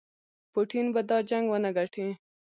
[0.51, 2.07] پوټین به دا جنګ ونه ګټي.